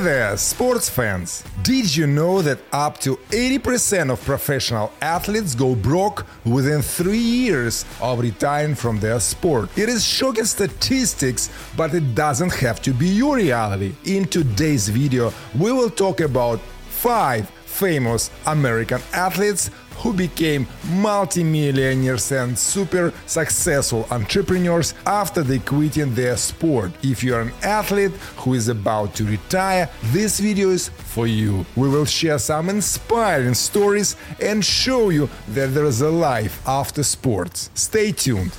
there, 0.00 0.36
sports 0.36 0.88
fans! 0.88 1.44
Did 1.62 1.94
you 1.94 2.06
know 2.06 2.40
that 2.42 2.58
up 2.72 2.98
to 3.00 3.16
80% 3.30 4.10
of 4.10 4.24
professional 4.24 4.92
athletes 5.00 5.54
go 5.54 5.74
broke 5.74 6.26
within 6.44 6.80
three 6.80 7.18
years 7.18 7.84
of 8.00 8.20
retiring 8.20 8.74
from 8.74 8.98
their 8.98 9.20
sport? 9.20 9.68
It 9.76 9.88
is 9.88 10.04
shocking 10.04 10.46
statistics, 10.46 11.50
but 11.76 11.94
it 11.94 12.14
doesn't 12.14 12.54
have 12.54 12.80
to 12.82 12.92
be 12.92 13.08
your 13.08 13.36
reality. 13.36 13.94
In 14.04 14.24
today's 14.24 14.88
video, 14.88 15.32
we 15.58 15.70
will 15.70 15.90
talk 15.90 16.20
about 16.20 16.60
5 16.88 17.48
famous 17.48 18.30
American 18.46 19.00
athletes 19.12 19.70
who 20.00 20.12
became 20.12 20.66
multimillionaires 20.92 22.32
and 22.32 22.58
super 22.58 23.12
successful 23.26 24.06
entrepreneurs 24.10 24.94
after 25.06 25.42
they 25.42 25.58
quitting 25.58 26.14
their 26.14 26.36
sport. 26.36 26.90
If 27.02 27.22
you're 27.22 27.40
an 27.40 27.52
athlete 27.62 28.12
who 28.36 28.54
is 28.54 28.68
about 28.68 29.14
to 29.16 29.24
retire, 29.24 29.88
this 30.04 30.40
video 30.40 30.70
is 30.70 30.88
for 30.88 31.26
you. 31.26 31.64
We 31.76 31.88
will 31.88 32.06
share 32.06 32.38
some 32.38 32.68
inspiring 32.70 33.54
stories 33.54 34.16
and 34.40 34.64
show 34.64 35.10
you 35.10 35.28
that 35.48 35.74
there 35.74 35.84
is 35.84 36.00
a 36.00 36.10
life 36.10 36.66
after 36.66 37.02
sports. 37.02 37.70
Stay 37.74 38.12
tuned. 38.12 38.56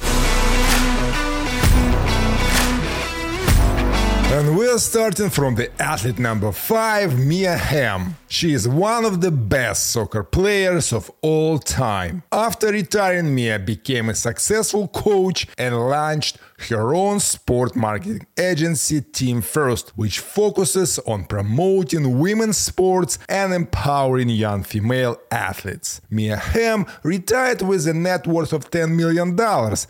And 4.32 4.58
we're 4.58 4.78
starting 4.78 5.30
from 5.30 5.56
the 5.56 5.70
athlete 5.82 6.18
number 6.18 6.54
5, 6.54 7.20
Mia 7.20 7.58
Hamm. 7.58 8.16
She 8.30 8.54
is 8.54 8.66
one 8.66 9.04
of 9.04 9.20
the 9.20 9.30
best 9.30 9.92
soccer 9.92 10.24
players 10.24 10.94
of 10.94 11.12
all 11.22 11.60
time. 11.60 12.24
After 12.32 12.68
retiring, 12.68 13.36
Mia 13.36 13.60
became 13.60 14.08
a 14.08 14.16
successful 14.16 14.88
coach 14.88 15.48
and 15.58 15.78
launched 15.78 16.38
her 16.70 16.94
own 16.94 17.20
sport 17.20 17.76
marketing 17.76 18.26
agency, 18.38 19.02
Team 19.02 19.42
First, 19.42 19.90
which 19.96 20.20
focuses 20.20 21.00
on 21.00 21.26
promoting 21.26 22.20
women's 22.20 22.58
sports 22.58 23.20
and 23.28 23.54
empowering 23.54 24.30
young 24.30 24.64
female 24.64 25.18
athletes. 25.32 26.02
Mia 26.10 26.38
Hamm 26.38 26.86
retired 27.04 27.62
with 27.62 27.88
a 27.88 27.94
net 27.94 28.28
worth 28.28 28.54
of 28.54 28.70
$10 28.72 28.96
million. 28.96 29.38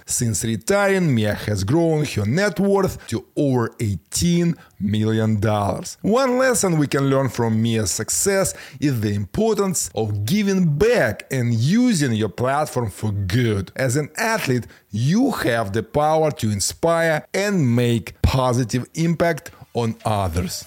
Since 0.05 0.43
retiring, 0.43 1.13
Mia 1.13 1.33
has 1.33 1.63
grown 1.63 2.05
her 2.05 2.25
net 2.25 2.59
worth 2.59 3.07
to 3.07 3.25
over 3.35 3.69
$18 3.79 4.57
million. 4.79 5.39
One 6.01 6.37
lesson 6.37 6.77
we 6.77 6.87
can 6.87 7.09
learn 7.09 7.29
from 7.29 7.61
Mia's 7.61 7.91
success 7.91 8.53
is 8.79 9.01
the 9.01 9.13
importance 9.13 9.89
of 9.95 10.25
giving 10.25 10.77
back 10.77 11.25
and 11.31 11.53
using 11.53 12.13
your 12.13 12.29
platform 12.29 12.89
for 12.89 13.11
good. 13.11 13.71
As 13.75 13.95
an 13.95 14.09
athlete, 14.17 14.67
you 14.89 15.31
have 15.31 15.73
the 15.73 15.83
power 15.83 16.31
to 16.31 16.51
inspire 16.61 17.25
and 17.33 17.75
make 17.75 18.21
positive 18.21 18.85
impact 18.93 19.49
on 19.73 19.95
others. 20.05 20.63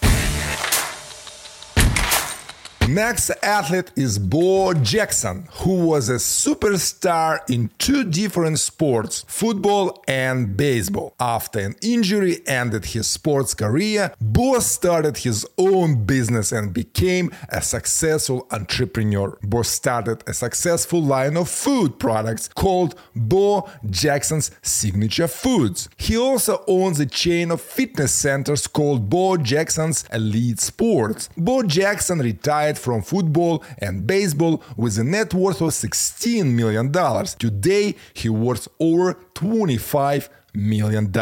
Next 2.88 3.30
athlete 3.42 3.92
is 3.96 4.18
Bo 4.18 4.74
Jackson, 4.74 5.48
who 5.52 5.86
was 5.86 6.10
a 6.10 6.16
superstar 6.16 7.38
in 7.48 7.70
two 7.78 8.04
different 8.04 8.58
sports, 8.58 9.24
football 9.26 10.04
and 10.06 10.54
baseball. 10.54 11.14
After 11.18 11.60
an 11.60 11.76
injury 11.80 12.46
ended 12.46 12.84
his 12.84 13.06
sports 13.06 13.54
career, 13.54 14.12
Bo 14.20 14.58
started 14.58 15.16
his 15.16 15.46
own 15.56 16.04
business 16.04 16.52
and 16.52 16.74
became 16.74 17.32
a 17.48 17.62
successful 17.62 18.46
entrepreneur. 18.50 19.38
Bo 19.42 19.62
started 19.62 20.22
a 20.26 20.34
successful 20.34 21.02
line 21.02 21.38
of 21.38 21.48
food 21.48 21.98
products 21.98 22.48
called 22.48 22.96
Bo 23.16 23.66
Jackson's 23.88 24.50
Signature 24.60 25.28
Foods. 25.28 25.88
He 25.96 26.18
also 26.18 26.62
owns 26.68 27.00
a 27.00 27.06
chain 27.06 27.50
of 27.50 27.62
fitness 27.62 28.12
centers 28.12 28.66
called 28.66 29.08
Bo 29.08 29.38
Jackson's 29.38 30.04
Elite 30.12 30.60
Sports. 30.60 31.30
Bo 31.38 31.62
Jackson 31.62 32.18
retired 32.18 32.73
from 32.78 33.02
football 33.02 33.64
and 33.78 34.06
baseball 34.06 34.62
with 34.76 34.98
a 34.98 35.04
net 35.04 35.34
worth 35.34 35.60
of 35.60 35.70
$16 35.70 36.46
million. 36.52 36.92
Today, 37.38 37.94
he 38.12 38.28
worth 38.28 38.68
over 38.80 39.14
$25 39.34 40.28
million. 40.54 41.12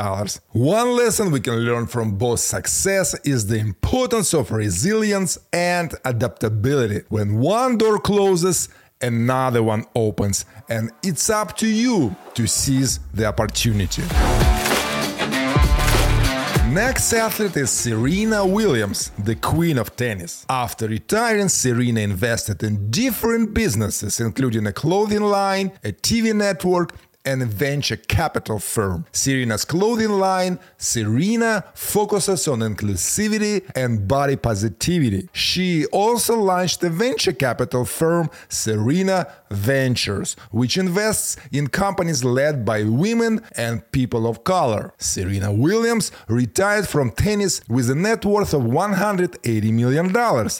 One 0.53 0.97
lesson 0.97 1.31
we 1.31 1.41
can 1.41 1.57
learn 1.57 1.87
from 1.87 2.17
Bo's 2.17 2.43
success 2.43 3.19
is 3.25 3.47
the 3.47 3.59
importance 3.59 4.35
of 4.35 4.53
resilience 4.53 5.39
and 5.53 5.95
adaptability. 6.05 7.05
When 7.09 7.39
one 7.39 7.79
door 7.79 7.99
closes, 7.99 8.69
another 9.01 9.63
one 9.63 9.85
opens, 9.95 10.45
and 10.69 10.91
it's 11.03 11.29
up 11.31 11.57
to 11.59 11.67
you 11.67 12.15
to 12.35 12.47
seize 12.47 13.01
the 13.13 13.27
opportunity. 13.27 14.03
Next 16.73 17.13
athlete 17.13 17.59
is 17.59 17.71
Serena 17.71 18.47
Williams, 18.47 19.11
the 19.19 19.35
queen 19.35 19.77
of 19.77 19.95
tennis. 19.95 20.47
After 20.49 20.89
retiring, 20.89 21.51
Serena 21.51 22.01
invested 22.01 22.63
in 22.63 22.91
different 22.91 23.53
businesses, 23.53 24.19
including 24.21 24.67
a 24.67 24.73
clothing 24.73 25.21
line, 25.21 25.73
a 25.85 25.93
TV 25.93 26.35
network, 26.35 26.95
and 27.25 27.43
venture 27.47 27.97
capital 27.97 28.59
firm. 28.59 29.07
Serena's 29.13 29.65
clothing 29.65 30.11
line, 30.11 30.59
Serena, 30.77 31.65
focuses 31.75 32.49
on 32.49 32.61
inclusivity 32.61 33.63
and 33.75 34.09
body 34.09 34.37
positivity. 34.37 35.29
She 35.33 35.87
also 35.87 36.37
launched 36.37 36.83
a 36.83 36.91
venture 36.91 37.33
capital 37.33 37.85
firm, 37.85 38.31
Serena 38.49 39.27
Ventures, 39.51 40.35
which 40.51 40.77
invests 40.77 41.37
in 41.53 41.69
companies 41.69 42.25
led 42.25 42.65
by 42.65 42.85
women 42.85 43.41
and 43.57 43.91
people 43.93 44.27
of 44.27 44.45
color. 44.45 44.93
Serena 44.99 45.53
Williams 45.53 46.11
retired 46.29 46.89
from 46.89 47.11
tennis 47.11 47.61
with 47.69 47.91
a 47.91 47.95
net 47.95 48.25
worth 48.25 48.55
of 48.55 48.63
$180 48.63 49.73
million. 49.73 50.13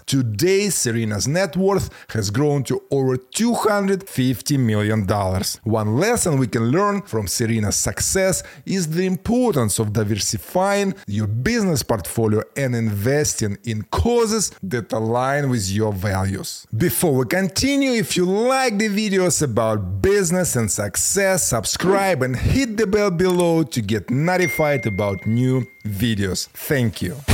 Today, 0.07 0.69
Serena's 0.69 1.27
net 1.27 1.57
worth 1.57 1.91
has 2.11 2.31
grown 2.31 2.63
to 2.65 2.83
over 2.91 3.17
$250 3.17 4.59
million. 4.59 5.07
One 5.65 5.97
lesson 5.97 6.39
we 6.39 6.47
can 6.53 6.71
learn 6.71 7.03
from 7.03 7.27
Serena's 7.27 7.77
success 7.77 8.43
is 8.67 8.89
the 8.89 9.07
importance 9.07 9.79
of 9.79 9.93
diversifying 9.93 10.95
your 11.07 11.27
business 11.27 11.83
portfolio 11.83 12.43
and 12.57 12.77
investing 12.77 13.57
in 13.65 13.83
causes 13.91 14.53
that 14.63 14.93
align 14.93 15.49
with 15.49 15.69
your 15.71 15.93
values. 15.93 16.67
Before 16.77 17.15
we 17.15 17.25
continue, 17.25 17.93
if 17.93 18.17
you 18.17 18.27
like 18.27 18.79
the 18.79 18.89
videos 18.89 19.43
about 19.43 20.03
business 20.03 20.55
and 20.55 20.71
success, 20.71 21.49
subscribe 21.49 22.23
and 22.23 22.37
hit 22.37 22.77
the 22.77 22.87
bell 22.87 23.11
below 23.11 23.63
to 23.63 23.81
get 23.81 24.11
notified 24.11 24.87
about 24.87 25.27
new 25.27 25.67
videos. 25.85 26.49
Thank 26.49 27.03
you. 27.03 27.32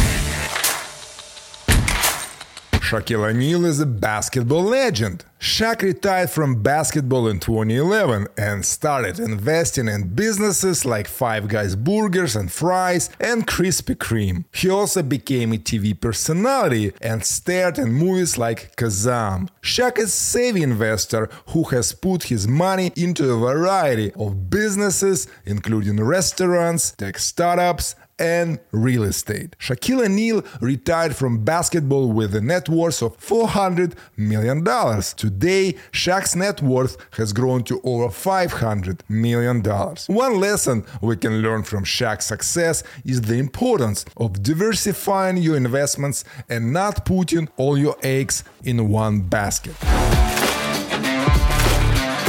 Shaquille 2.88 3.28
O'Neal 3.28 3.66
is 3.66 3.80
a 3.80 3.84
basketball 3.84 4.62
legend. 4.62 5.22
Shaq 5.38 5.82
retired 5.82 6.30
from 6.30 6.62
basketball 6.62 7.28
in 7.28 7.38
2011 7.38 8.28
and 8.38 8.64
started 8.64 9.20
investing 9.20 9.88
in 9.88 10.14
businesses 10.14 10.86
like 10.86 11.06
Five 11.06 11.48
Guys 11.48 11.76
Burgers 11.76 12.34
and 12.34 12.50
Fries 12.50 13.10
and 13.20 13.46
Krispy 13.46 13.94
Kreme. 13.94 14.46
He 14.54 14.70
also 14.70 15.02
became 15.02 15.52
a 15.52 15.58
TV 15.58 16.00
personality 16.00 16.94
and 17.02 17.22
starred 17.26 17.78
in 17.78 17.92
movies 17.92 18.38
like 18.38 18.74
Kazam. 18.76 19.50
Shaq 19.62 19.98
is 19.98 20.06
a 20.06 20.08
savvy 20.08 20.62
investor 20.62 21.28
who 21.48 21.64
has 21.64 21.92
put 21.92 22.22
his 22.22 22.48
money 22.48 22.90
into 22.96 23.30
a 23.30 23.38
variety 23.38 24.12
of 24.14 24.48
businesses, 24.48 25.26
including 25.44 26.02
restaurants, 26.02 26.92
tech 26.92 27.18
startups, 27.18 27.94
and 28.18 28.58
real 28.72 29.04
estate. 29.04 29.56
Shaquille 29.58 30.04
O'Neal 30.04 30.44
retired 30.60 31.14
from 31.16 31.44
basketball 31.44 32.12
with 32.12 32.34
a 32.34 32.40
net 32.40 32.68
worth 32.68 33.02
of 33.02 33.18
$400 33.18 33.94
million. 34.16 34.64
Today, 34.64 35.74
Shaq's 35.92 36.34
net 36.36 36.62
worth 36.62 36.96
has 37.12 37.32
grown 37.32 37.64
to 37.64 37.80
over 37.84 38.08
$500 38.08 39.00
million. 39.08 39.62
One 40.06 40.40
lesson 40.40 40.84
we 41.00 41.16
can 41.16 41.42
learn 41.42 41.62
from 41.62 41.84
Shaq's 41.84 42.26
success 42.26 42.82
is 43.04 43.22
the 43.22 43.38
importance 43.38 44.04
of 44.16 44.42
diversifying 44.42 45.36
your 45.38 45.56
investments 45.56 46.24
and 46.48 46.72
not 46.72 47.04
putting 47.04 47.48
all 47.56 47.78
your 47.78 47.96
eggs 48.02 48.44
in 48.64 48.88
one 48.88 49.20
basket. 49.20 49.74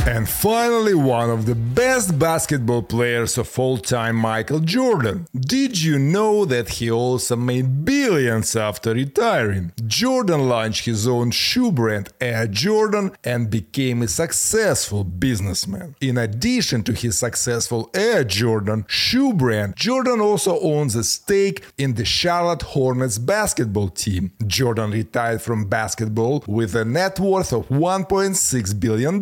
And 0.10 0.28
finally, 0.28 0.96
one 0.96 1.30
of 1.30 1.46
the 1.46 1.54
best 1.54 2.18
basketball 2.18 2.82
players 2.82 3.38
of 3.38 3.60
all 3.60 3.78
time, 3.78 4.16
Michael 4.16 4.60
Jordan. 4.60 5.28
Did 5.40 5.80
you 5.80 6.00
know 6.00 6.46
that 6.46 6.68
he 6.70 6.90
also 6.90 7.36
made 7.36 7.86
billions 7.86 8.56
after 8.56 8.96
retiring? 8.96 9.72
Jordan 9.86 10.50
launched 10.50 10.86
his 10.86 11.08
own 11.08 11.30
shoe 11.30 11.72
brand, 11.72 12.10
Air 12.20 12.48
Jordan, 12.48 13.12
and 13.24 13.52
became 13.52 14.02
a 14.02 14.08
successful 14.08 15.04
businessman. 15.04 15.94
In 16.02 16.18
addition 16.18 16.82
to 16.86 16.94
his 16.94 17.20
successful 17.20 17.92
Air 17.94 18.24
Jordan 18.24 18.86
shoe 18.88 19.32
brand, 19.32 19.76
Jordan 19.76 20.22
also 20.22 20.60
owns 20.60 20.96
a 20.96 21.04
stake 21.04 21.64
in 21.78 21.94
the 21.94 22.04
Charlotte 22.04 22.64
Hornets 22.64 23.20
basketball 23.20 23.90
team. 23.90 24.32
Jordan 24.48 24.90
retired 24.90 25.44
from 25.44 25.66
basketball 25.66 26.44
with 26.48 26.74
a 26.74 26.84
net 26.84 27.20
worth 27.20 27.54
of 27.54 27.70
$1.6 27.70 28.80
billion. 28.80 29.22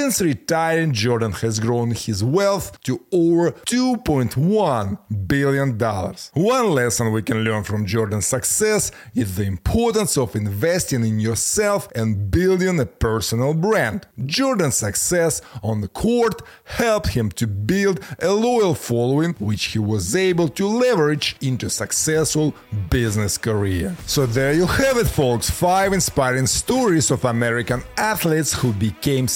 Since 0.00 0.22
retiring, 0.22 0.94
Jordan 0.94 1.32
has 1.32 1.60
grown 1.60 1.90
his 1.90 2.24
wealth 2.24 2.80
to 2.84 3.04
over 3.12 3.50
$2.1 3.50 4.98
billion. 5.26 5.78
One 5.78 6.70
lesson 6.70 7.12
we 7.12 7.20
can 7.20 7.44
learn 7.44 7.64
from 7.64 7.84
Jordan's 7.84 8.24
success 8.24 8.92
is 9.14 9.36
the 9.36 9.44
importance 9.44 10.16
of 10.16 10.34
investing 10.34 11.04
in 11.04 11.20
yourself 11.20 11.86
and 11.94 12.30
building 12.30 12.80
a 12.80 12.86
personal 12.86 13.52
brand. 13.52 14.06
Jordan's 14.24 14.76
success 14.76 15.42
on 15.62 15.82
the 15.82 15.88
court 15.88 16.40
helped 16.64 17.08
him 17.08 17.28
to 17.32 17.46
build 17.46 18.00
a 18.20 18.32
loyal 18.32 18.74
following, 18.74 19.34
which 19.34 19.64
he 19.66 19.78
was 19.78 20.16
able 20.16 20.48
to 20.48 20.66
leverage 20.66 21.36
into 21.42 21.66
a 21.66 21.70
successful 21.70 22.54
business 22.88 23.36
career. 23.36 23.94
So 24.06 24.24
there 24.24 24.54
you 24.54 24.64
have 24.64 24.96
it, 24.96 25.08
folks. 25.08 25.50
Five 25.50 25.92
inspiring 25.92 26.46
stories 26.46 27.10
of 27.10 27.26
American 27.26 27.82
athletes 27.98 28.54
who 28.54 28.72
became 28.72 29.28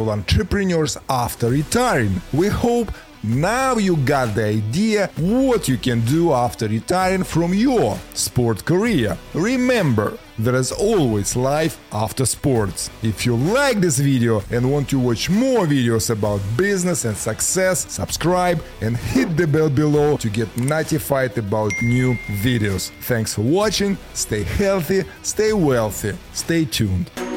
successful 0.00 0.10
entrepreneurs 0.10 0.98
after 1.08 1.50
retiring. 1.50 2.20
We 2.32 2.48
hope 2.48 2.90
now 3.22 3.76
you 3.76 3.96
got 3.96 4.34
the 4.34 4.44
idea 4.44 5.10
what 5.18 5.68
you 5.68 5.76
can 5.76 6.00
do 6.06 6.32
after 6.32 6.68
retiring 6.68 7.24
from 7.24 7.52
your 7.52 7.98
sport 8.14 8.64
career. 8.64 9.18
Remember, 9.34 10.16
there 10.38 10.54
is 10.54 10.72
always 10.72 11.36
life 11.36 11.78
after 11.92 12.24
sports. 12.24 12.88
If 13.02 13.26
you 13.26 13.36
like 13.36 13.80
this 13.80 13.98
video 13.98 14.42
and 14.50 14.72
want 14.72 14.88
to 14.88 14.98
watch 14.98 15.28
more 15.28 15.66
videos 15.66 16.08
about 16.08 16.40
business 16.56 17.04
and 17.04 17.16
success, 17.16 17.92
subscribe 17.92 18.62
and 18.80 18.96
hit 18.96 19.36
the 19.36 19.46
bell 19.46 19.68
below 19.68 20.16
to 20.16 20.30
get 20.30 20.48
notified 20.56 21.36
about 21.36 21.72
new 21.82 22.14
videos. 22.42 22.90
Thanks 23.02 23.34
for 23.34 23.42
watching, 23.42 23.98
stay 24.14 24.44
healthy, 24.44 25.04
stay 25.22 25.52
wealthy, 25.52 26.14
stay 26.32 26.64
tuned. 26.64 27.29